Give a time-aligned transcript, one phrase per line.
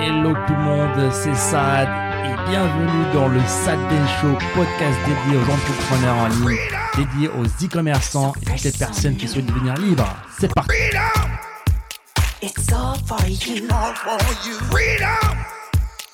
[0.00, 1.88] Hello tout le monde, c'est Sad
[2.24, 3.78] et bienvenue dans le Sad
[4.20, 6.58] Show, podcast dédié aux entrepreneurs en ligne,
[6.96, 10.06] dédié aux e-commerçants et toutes les personnes qui souhaitent devenir libres.
[10.38, 10.70] C'est parti.
[12.42, 13.64] It's all for you.
[13.70, 14.54] all for you.
[14.70, 15.36] Freedom,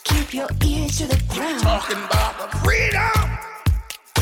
[0.05, 1.61] Keep your ears to the ground.
[1.63, 3.31] talking about the freedom.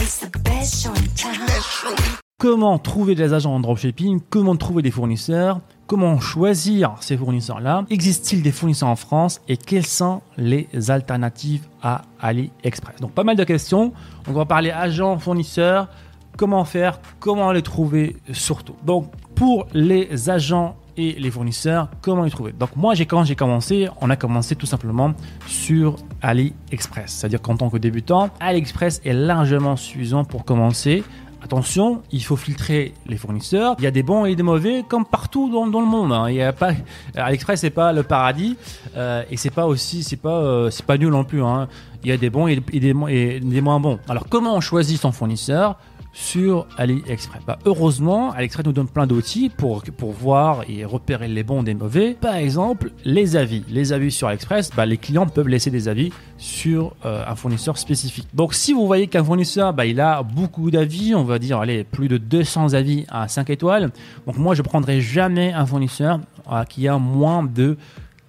[0.00, 1.46] It's the best show in town.
[1.46, 4.20] Let's show you Comment trouver des agents en dropshipping?
[4.28, 5.60] Comment trouver des fournisseurs?
[5.86, 7.84] Comment choisir ces fournisseurs-là?
[7.90, 12.96] Existe-t-il des fournisseurs en France Et quelles sont les alternatives à AliExpress?
[13.00, 13.92] Donc pas mal de questions.
[14.26, 15.88] On va parler agents, fournisseurs,
[16.36, 18.74] comment faire, comment les trouver surtout?
[18.84, 22.52] Donc pour les agents et les fournisseurs, comment les trouver?
[22.52, 25.14] Donc moi, quand j'ai commencé, on a commencé tout simplement
[25.46, 27.12] sur AliExpress.
[27.12, 31.02] C'est-à-dire qu'en tant que débutant, AliExpress est largement suffisant pour commencer.
[31.44, 33.74] Attention, il faut filtrer les fournisseurs.
[33.78, 36.12] Il y a des bons et des mauvais, comme partout dans, le monde.
[36.12, 36.30] hein.
[36.30, 36.72] Il y pas,
[37.16, 38.56] AliExpress c'est pas le paradis
[38.96, 41.42] euh, et c'est pas aussi, c'est pas, euh, nul non plus.
[41.42, 41.68] hein.
[42.04, 43.98] Il y a des bons et des moins bons.
[44.08, 45.76] Alors comment on choisit son fournisseur?
[46.12, 51.42] Sur AliExpress bah, Heureusement, AliExpress nous donne plein d'outils pour, pour voir et repérer les
[51.42, 52.14] bons des mauvais.
[52.20, 53.64] Par exemple, les avis.
[53.68, 57.78] Les avis sur AliExpress, bah, les clients peuvent laisser des avis sur euh, un fournisseur
[57.78, 58.28] spécifique.
[58.34, 61.84] Donc si vous voyez qu'un fournisseur, bah, il a beaucoup d'avis, on va dire allez,
[61.84, 63.90] plus de 200 avis à 5 étoiles,
[64.26, 67.76] donc moi je prendrai jamais un fournisseur euh, qui a moins de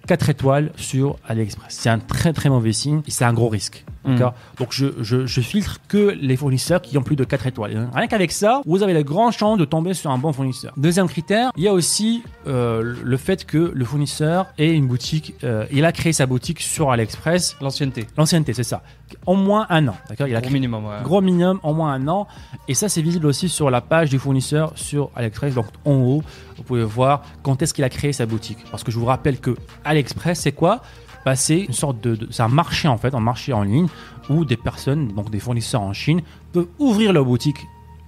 [0.06, 1.74] 4 étoiles sur AliExpress.
[1.76, 3.84] C'est un très très mauvais signe et c'est un gros risque.
[4.04, 7.72] D'accord Donc je, je, je filtre que les fournisseurs qui ont plus de 4 étoiles.
[7.72, 10.72] Et Rien qu'avec ça, vous avez de grandes chances de tomber sur un bon fournisseur.
[10.76, 15.34] Deuxième critère, il y a aussi euh, le fait que le fournisseur ait une boutique,
[15.44, 17.56] euh, il a créé sa boutique sur AliExpress.
[17.60, 18.06] L'ancienneté.
[18.16, 18.82] L'ancienneté, c'est ça.
[19.26, 19.96] En moins un an.
[20.08, 20.96] D'accord Il a Gros créé- minimum, ouais.
[21.02, 22.26] Gros minimum, en moins un an.
[22.68, 25.54] Et ça, c'est visible aussi sur la page du fournisseur sur AliExpress.
[25.54, 26.22] Donc, en haut,
[26.56, 28.58] vous pouvez voir quand est-ce qu'il a créé sa boutique.
[28.70, 30.80] Parce que je vous rappelle que AliExpress, c'est quoi?
[31.24, 33.88] Bah, C'est une sorte de, de- c'est un marché en fait, un marché en ligne
[34.30, 36.22] où des personnes, donc des fournisseurs en Chine,
[36.52, 37.58] peuvent ouvrir leur boutique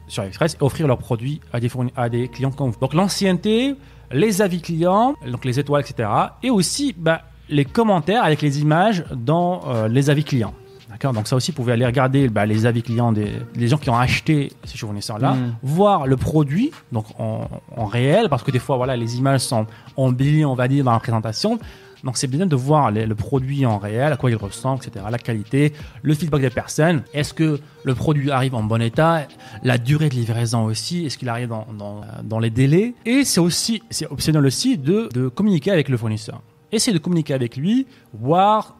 [0.08, 2.78] sur AliExpress et offrir leurs produits à des, fourni- à des clients comme vous.
[2.80, 3.74] Donc, l'ancienneté,
[4.12, 6.08] les avis clients, donc les étoiles, etc.
[6.42, 10.54] Et aussi, bah, les commentaires avec les images dans euh, les avis clients.
[10.88, 11.12] D'accord?
[11.12, 13.90] Donc ça aussi, vous pouvez aller regarder bah, les avis clients des, des gens qui
[13.90, 15.56] ont acheté ces fournisseurs-là, Mm.
[15.62, 19.66] voir le produit, donc en, en réel, parce que des fois, voilà, les images sont
[19.96, 21.58] embellies, on va dire, dans la présentation.
[22.06, 25.04] Donc c'est bien de voir les- le produit en réel, à quoi il ressemble, etc.
[25.10, 25.72] La qualité,
[26.02, 27.02] le feedback des personnes.
[27.12, 29.26] Est-ce que le produit arrive en bon état?
[29.64, 31.04] La durée de livraison aussi.
[31.04, 32.94] Est-ce qu'il arrive dans, dans, dans les délais?
[33.04, 36.40] Et c'est aussi, c'est optionnel aussi de, de communiquer avec le fournisseur.
[36.72, 38.76] Essayez de communiquer avec lui, voir.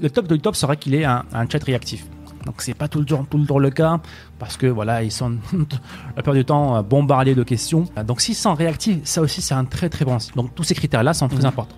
[0.00, 2.06] Le top de top serait qu'il ait un, un chat réactif.
[2.46, 4.00] Donc c'est pas tout le temps tout le temps le cas
[4.38, 7.84] parce que voilà ils sont la plupart du temps euh, bombardés de questions.
[8.06, 10.32] Donc s'ils sont réactifs, ça aussi c'est un très très bon signe.
[10.34, 11.44] Donc tous ces critères là sont très Mhm.
[11.52, 11.76] importants.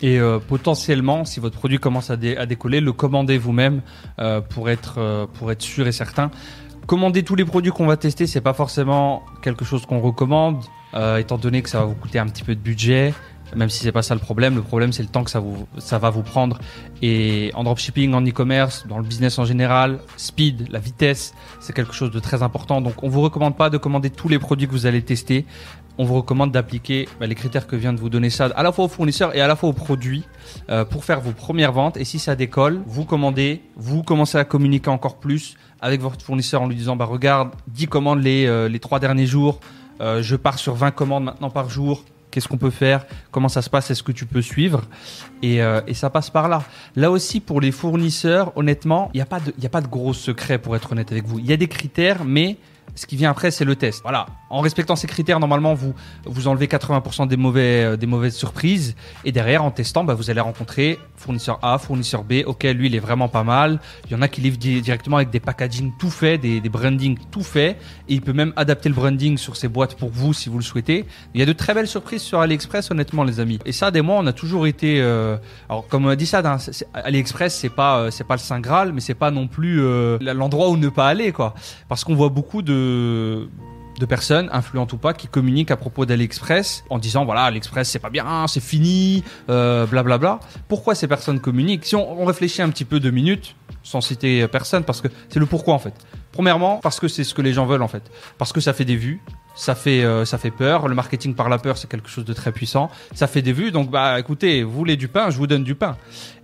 [0.00, 3.82] Et euh, potentiellement, si votre produit commence à, dé- à décoller, le commandez vous-même
[4.20, 6.30] euh, pour être euh, pour être sûr et certain.
[6.86, 10.64] Commander tous les produits qu'on va tester, c'est pas forcément quelque chose qu'on recommande,
[11.18, 13.12] étant donné que ça va vous coûter un petit peu de budget.
[13.56, 16.10] Même si c'est pas ça le problème, le problème c'est le temps que ça va
[16.10, 16.58] vous prendre.
[17.02, 21.94] Et en dropshipping, en e-commerce, dans le business en général, speed, la vitesse, c'est quelque
[21.94, 22.80] chose de très important.
[22.80, 25.46] Donc on vous recommande pas de commander tous les produits que vous allez tester.
[26.00, 28.70] On vous recommande d'appliquer bah, les critères que vient de vous donner ça à la
[28.70, 30.22] fois aux fournisseurs et à la fois aux produits
[30.70, 31.96] euh, pour faire vos premières ventes.
[31.96, 36.62] Et si ça décolle, vous commandez, vous commencez à communiquer encore plus avec votre fournisseur
[36.62, 39.58] en lui disant bah regarde, 10 commandes les euh, les trois derniers jours,
[40.00, 42.04] euh, je pars sur 20 commandes maintenant par jour.
[42.30, 43.06] Qu'est-ce qu'on peut faire?
[43.30, 43.90] Comment ça se passe?
[43.90, 44.82] Est-ce que tu peux suivre?
[45.42, 46.62] Et, euh, et ça passe par là.
[46.94, 49.86] Là aussi, pour les fournisseurs, honnêtement, il n'y a, pas de- y a pas de
[49.88, 51.38] gros secret pour être honnête avec vous.
[51.38, 52.56] Il y a des critères, mais
[52.94, 54.02] ce qui vient après, c'est le test.
[54.02, 54.26] Voilà.
[54.50, 55.94] En respectant ces critères, normalement, vous,
[56.24, 58.96] vous enlevez 80% des, mauvais, euh, des mauvaises surprises.
[59.24, 62.42] Et derrière, en testant, bah, vous allez rencontrer fournisseur A, fournisseur B.
[62.46, 63.78] Ok, lui, il est vraiment pas mal.
[64.06, 66.68] Il y en a qui livrent di- directement avec des packaging tout faits, des, des
[66.68, 67.76] branding tout faits.
[68.08, 70.64] Et il peut même adapter le branding sur ses boîtes pour vous si vous le
[70.64, 71.04] souhaitez.
[71.34, 73.58] Il y a de très belles surprises sur AliExpress, honnêtement, les amis.
[73.66, 75.00] Et ça, des mois, on a toujours été.
[75.00, 75.36] euh,
[75.68, 76.56] alors, comme on a dit ça, hein,
[76.94, 79.78] AliExpress, c'est pas, euh, c'est pas le saint graal, mais c'est pas non plus
[80.20, 81.54] l'endroit où ne pas aller, quoi.
[81.88, 82.77] Parce qu'on voit beaucoup de
[83.98, 87.98] de personnes, influentes ou pas, qui communiquent à propos d'AliExpress en disant voilà AliExpress c'est
[87.98, 90.40] pas bien, c'est fini, euh, blablabla.
[90.68, 91.84] Pourquoi ces personnes communiquent?
[91.84, 95.46] Si on, réfléchit un petit peu deux minutes, sans citer personne, parce que c'est le
[95.46, 95.94] pourquoi en fait.
[96.32, 98.84] Premièrement, parce que c'est ce que les gens veulent en fait, parce que ça fait
[98.84, 99.20] des vues,
[99.54, 100.88] ça fait euh, ça fait peur.
[100.88, 102.90] Le marketing par la peur, c'est quelque chose de très puissant.
[103.14, 105.74] Ça fait des vues, donc bah écoutez, vous voulez du pain, je vous donne du
[105.74, 105.96] pain.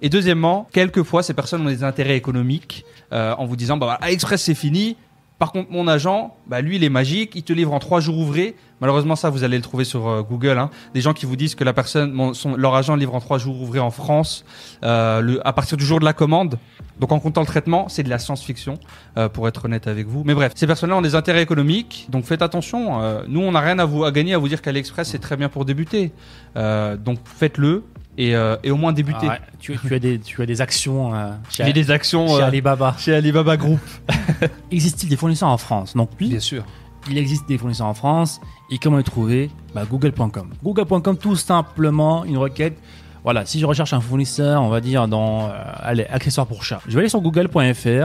[0.02, 4.00] Et deuxièmement, quelquefois ces personnes ont des intérêts économiques euh, en vous disant bah voilà,
[4.02, 4.96] AliExpress c'est fini,
[5.38, 8.19] Par contre, mon agent, bah, lui, il est magique, il te livre en trois jours
[8.19, 8.54] ouvrés.
[8.81, 10.58] Malheureusement, ça, vous allez le trouver sur euh, Google.
[10.58, 10.70] Hein.
[10.94, 12.16] Des gens qui vous disent que la personne,
[12.56, 14.44] leur agent livre en trois jours ouvrés en France,
[14.84, 16.58] euh, à partir du jour de la commande.
[17.00, 18.78] Donc, en comptant le traitement, c'est de la science-fiction,
[19.19, 20.22] euh, pour être honnête avec vous.
[20.25, 23.25] Mais bref, ces personnes-là ont des intérêts économiques, donc faites attention.
[23.26, 25.64] Nous, on n'a rien à vous gagner à vous dire qu'AliExpress c'est très bien pour
[25.64, 26.12] débuter.
[26.54, 27.82] Donc, faites-le
[28.16, 29.26] et, euh, et au moins débuter.
[29.28, 32.28] Ah ouais, tu, tu as des, tu as des actions euh, chez, J'ai des actions
[32.28, 32.94] chez euh, Alibaba.
[32.99, 33.81] chez Alibaba Group.
[34.70, 35.94] Existe-t-il des fournisseurs en France?
[35.96, 36.64] Donc oui, Bien sûr.
[37.11, 38.40] il existe des fournisseurs en France.
[38.70, 39.50] Et comment les trouver?
[39.75, 40.50] Bah, Google.com.
[40.62, 42.78] Google.com, tout simplement, une requête.
[43.25, 46.81] Voilà, si je recherche un fournisseur, on va dire dans euh, allez, accessoires pour chat.
[46.87, 47.56] Je vais aller sur google.fr,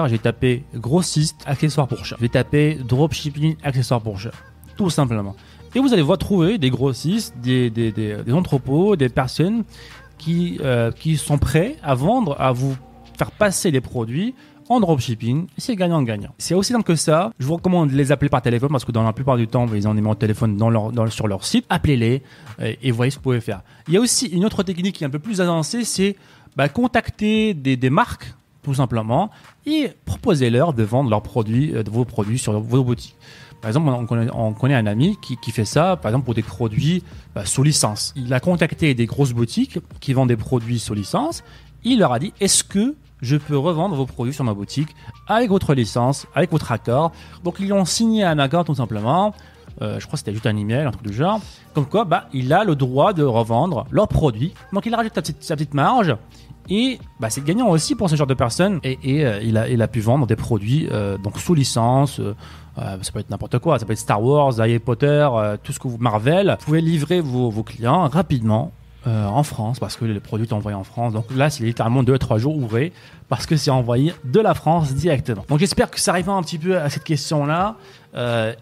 [0.07, 2.15] je vais taper grossiste accessoires pour chat.
[2.17, 4.31] Je vais taper dropshipping accessoires pour chat.
[4.77, 5.35] Tout simplement.
[5.75, 9.63] Et vous allez voir trouver des grossistes, des, des, des, des entrepôts, des personnes
[10.17, 12.75] qui, euh, qui sont prêts à vendre, à vous
[13.17, 14.33] faire passer des produits
[14.69, 16.29] en dropshipping, c'est gagnant-gagnant.
[16.37, 17.31] C'est aussi simple que ça.
[17.39, 19.65] Je vous recommande de les appeler par téléphone parce que dans la plupart du temps,
[19.73, 21.65] ils ont un numéro de téléphone leur, sur leur site.
[21.69, 22.21] Appelez-les
[22.61, 23.61] euh, et voyez ce que vous pouvez faire.
[23.87, 26.15] Il y a aussi une autre technique qui est un peu plus avancée, c'est
[26.55, 28.31] bah, contacter des, des marques,
[28.61, 29.31] tout simplement,
[29.65, 33.15] et proposer-leur de vendre leurs produits, euh, vos produits sur vos boutiques.
[33.61, 36.43] Par exemple, on connaît, on connaît un ami qui, fait ça, par exemple, pour des
[36.43, 37.03] produits
[37.35, 38.13] bah, sous licence.
[38.15, 41.43] Il a contacté des grosses boutiques qui vendent des produits sous licence.
[41.83, 44.95] Il leur a dit, est-ce que je peux revendre vos produits sur ma boutique
[45.27, 47.11] avec votre licence, avec votre accord?
[47.43, 49.33] Donc, ils ont signé un accord tout simplement.
[49.81, 51.41] Euh, je crois que c'était juste un email, un truc du genre.
[51.73, 54.53] Comme quoi, bah, il a le droit de revendre leurs produits.
[54.71, 56.15] Donc, il rajoute sa petite marge.
[56.69, 58.79] Et bah, c'est gagnant aussi pour ce genre de personnes.
[58.83, 62.19] Et, euh, il, a, pu vendre des produits euh, donc sous licence.
[62.19, 62.33] euh,
[62.75, 63.79] ça peut être n'importe quoi.
[63.79, 65.27] Ça peut être Star Wars, Harry Potter,
[65.63, 66.55] tout ce que vous Marvel.
[66.59, 68.71] Vous pouvez livrer vos, clients rapidement.
[69.05, 72.37] en France parce que les produits sont envoyés en France donc là c'est littéralement 2-3
[72.37, 72.91] jours ouvrés
[73.29, 76.59] parce que c'est envoyé de la France directement donc j'espère que ça répond un petit
[76.59, 77.77] peu à cette question là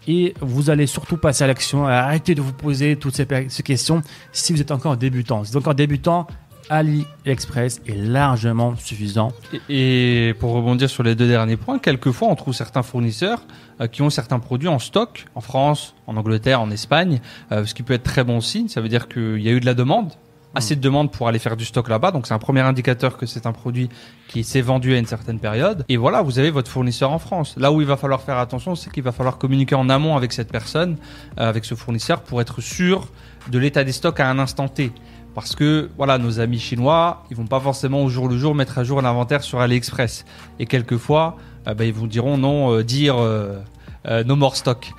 [0.08, 4.04] et vous allez surtout passer à l'action arrêtez de vous poser toutes ces, ces questions
[4.32, 6.28] si vous êtes encore débutant si vous êtes encore débutant
[6.70, 9.32] AliExpress est largement suffisant
[9.70, 13.44] Et, pour rebondir sur les deux derniers points, quelquefois on trouve certains fournisseurs
[13.82, 17.22] euh, qui ont certains produits en stock en France, en Angleterre, en Espagne,
[17.52, 18.68] euh, ce qui peut être très bon signe.
[18.68, 20.12] Ça veut dire qu'il y a eu de la demande,
[20.56, 22.12] assez de demande pour aller faire du stock là-bas.
[22.12, 23.90] Donc c'est un premier indicateur que c'est un produit
[24.28, 25.86] qui s'est vendu à une certaine période.
[25.88, 27.56] Et voilà, vous avez votre fournisseur en France.
[27.58, 30.34] Là où il va falloir faire attention, c'est qu'il va falloir communiquer en amont avec
[30.34, 30.98] cette personne,
[31.40, 33.08] euh, avec ce fournisseur, pour être sûr
[33.50, 34.92] de l'état des stocks à un instant T.
[35.38, 38.80] Parce que voilà, nos amis chinois, ils vont pas forcément au jour le jour mettre
[38.80, 40.26] à jour l'inventaire sur AliExpress.
[40.58, 41.38] Et quelquefois,
[41.68, 43.60] euh, bah, ils vous diront non, euh, dire euh,
[44.08, 44.92] euh, no more stock.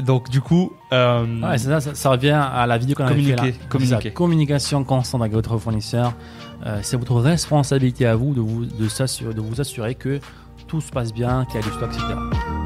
[0.00, 3.36] Donc du coup, euh, Ouais, ça, ça, ça revient à la vidéo qu'on avait fait
[3.36, 3.44] là.
[3.68, 6.14] Communiquer, communication constante avec votre fournisseur.
[6.82, 10.18] C'est votre responsabilité à vous de vous, de, de vous assurer que
[10.66, 12.65] tout se passe bien, qu'il y a du stock, etc.